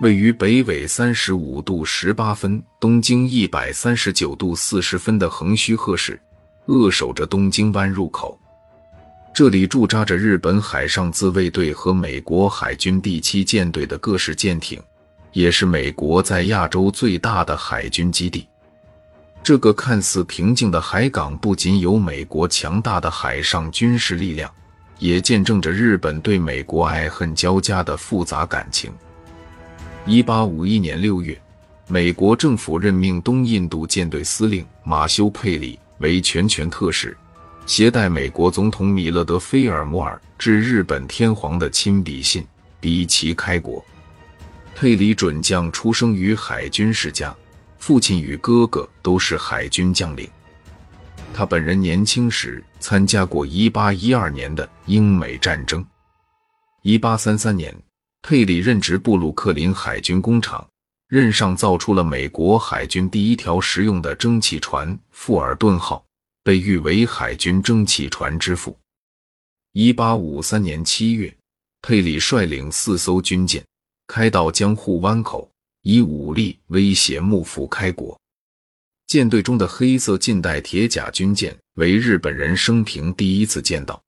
[0.00, 6.20] 位于北纬三十五度十八分、东经一百三十九度四十分的横须贺市，
[6.66, 8.36] 扼守着东京湾入口。
[9.32, 14.82] 这里驻扎着日本海上自卫队和美国海军第七舰队的各式舰艇，
[15.32, 18.48] 也是美国在亚洲最大的海军基地。
[19.42, 24.50] 这个看似平静的海港，不仅有美国强大的海上军事力量，
[24.98, 28.92] 也见证着日本对美国爱恨交加的复杂感情。
[30.04, 31.40] 一八五一年六月，
[31.86, 37.16] 美国政府任命东印度舰队司令马修·佩里为全权特使，
[37.66, 42.44] 携带美国总统米勒德·菲尔摩尔致日本天皇的亲笔信，
[42.80, 43.82] 逼其开国。
[44.74, 47.34] 佩里准将出生于海军世家。
[47.78, 50.28] 父亲与哥哥都是海军将领。
[51.34, 55.84] 他本人年轻时参加过1812年的英美战争。
[56.84, 57.76] 1833年，
[58.22, 60.66] 佩里任职布鲁克林海军工厂，
[61.08, 66.04] 任上造出了美国海军第一条实用的蒸汽船“富尔顿号”，
[66.42, 68.78] 被誉为海军蒸汽船之父。
[69.74, 71.36] 1853年7月，
[71.82, 73.64] 佩里率领四艘军舰
[74.06, 75.48] 开到江户湾口。
[75.84, 78.16] 以武力威胁幕府开国。
[79.08, 84.00] 舰队中的黑色近代铁甲军舰为日本人生平第一次见到。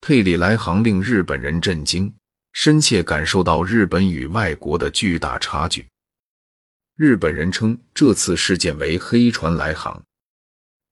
[0.00, 2.12] 佩里来航令日本人震惊，
[2.52, 5.86] 深切感受到日本与外国的巨大差距。
[6.96, 10.02] 日本人称这次事件为“黑船来航”。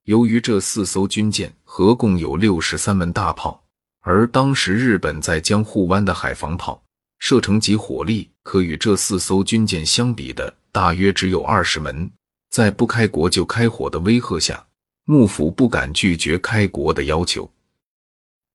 [0.05, 3.62] 由于这四艘军舰合共有六十三门大炮，
[4.01, 6.83] 而当时日本在江户湾的海防炮。
[7.20, 12.09] 射程及火力可与这四艘军舰相比的，大约只有二十门。
[12.48, 14.67] 在不开国就开火的威吓下，
[15.05, 17.51] 幕府不敢拒绝开国的要求，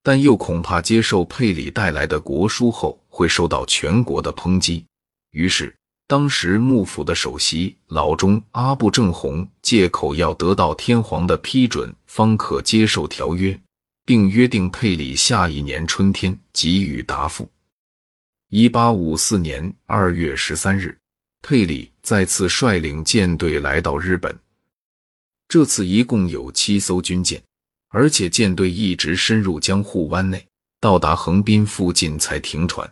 [0.04, 4.86] 但又恐怕接受佩里带来的国书后会受到全国的抨击。
[5.32, 5.73] 于是，
[6.06, 13.58] 当时幕府的首席老中阿部正弘借口要得到天皇的批准方可接受条约，
[14.06, 17.50] 并约定佩里下一年春天给予答复。
[18.50, 20.96] 一八五四年二月十三日，
[21.41, 24.38] 佩里再次率领舰队来到日本。
[25.47, 27.41] 这次一共有七艘军舰，
[27.94, 30.48] 而且舰队一直深入江户湾内，
[30.80, 32.92] 到达横滨附近才停船。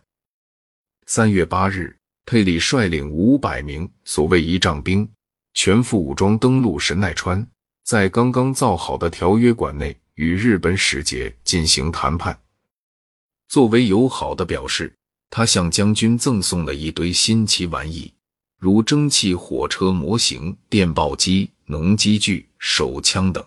[1.07, 5.09] 三月八日，佩里率领五百名所谓仪仗兵，
[5.55, 7.45] 全副武装登陆神奈川，
[7.83, 12.39] 在刚刚造好的条约馆内与日本使节进行谈判，
[13.47, 14.93] 作为友好的表示。
[15.33, 18.13] 他向将军赠送了一堆新奇玩意，
[18.59, 23.41] 如蒸汽火车模型、电报机、农机具、手枪等。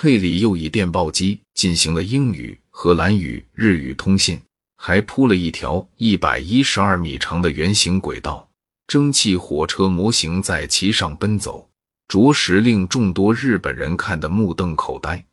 [0.00, 4.40] 佩里又以电报机进行了英语、荷兰语、日语通信，
[4.76, 8.48] 还铺了一条一百一十二米长的圆形轨道，
[8.86, 11.68] 蒸汽火车模型在其上奔走，
[12.06, 15.24] 着实令众多日本人看得目瞪口呆。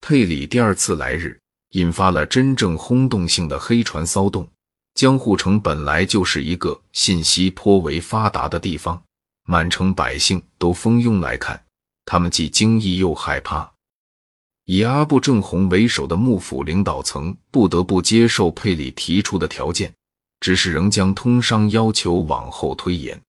[0.00, 1.38] 佩里第二次来日。
[1.74, 4.48] 引发了真正轰动性的黑船骚动。
[4.94, 9.00] 江户城本来就是一个信息颇为发达的地方，
[9.44, 11.62] 满城百姓都蜂拥来看，
[12.10, 13.72] 他们既惊异又害怕。
[14.64, 19.94] 以阿部正弘为首的幕府领导层不得不接受佩里提出的条件，
[20.40, 23.20] 只是仍将通商要求往后推延。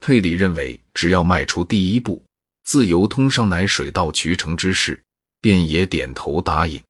[0.00, 2.20] 佩里认为，只要迈出第一步，
[2.64, 5.00] 自由通商乃水到渠成之事，
[5.40, 6.82] 便也点头答应。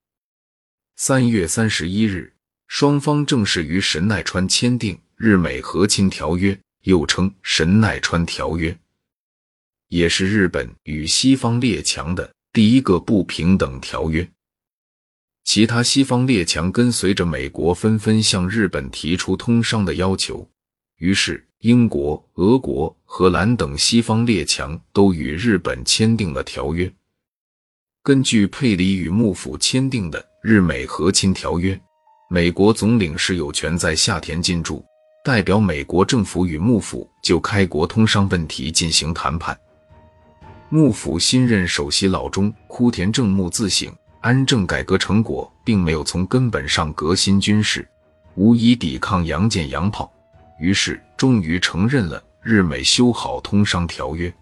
[0.97, 2.33] 三月三十一日，
[2.67, 6.55] 双方正式于神奈川签订《日美和亲条约》，
[6.85, 8.71] 又称《神奈川条约》，
[9.89, 14.29] 也是日本与西方列强的第一个不平等条约。
[15.45, 20.49] 其他西方列强跟随着美国，纷纷向日本提出通商的要求，
[20.99, 26.93] 于是英国、俄国、荷兰等西方列强都与日本签订了条约。
[28.03, 30.29] 根据佩里与幕府签订的。
[30.41, 31.79] 日美和亲条约，
[32.31, 34.85] 美国总领事有权在下田进驻，
[35.25, 39.59] 代表美国政府与幕府就开国通商问题进行谈判。
[40.71, 47.89] 幕府新任首席老中枯田正木自省，安政改革成果并没有从根本上革新军事，
[48.35, 50.13] 无以抵抗洋舰洋炮，
[50.61, 54.33] 于是终于承认了日美修好通商条约。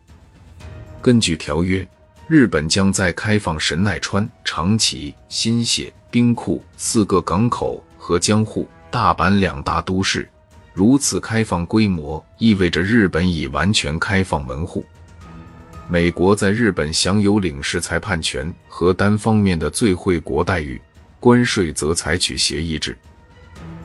[1.00, 1.86] 根据条约。
[2.28, 10.28] 日本将在开放神奈川、长崎、新泻兵库四个港口和江户、大阪两大都市。
[10.74, 14.84] 如此开放规模，意味着日本已完全开放门户。
[15.88, 20.80] 美国在日本享有领事裁判权和单方面的最惠国待遇，
[21.20, 22.98] 关税则采取协议制。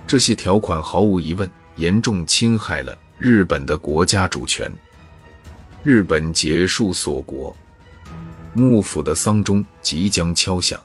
[0.07, 4.71] 这些条款毫无疑问严重侵害了日本的国家主权。
[5.83, 7.55] 日本结束锁国，
[8.53, 10.81] 幕府的丧钟即将敲响。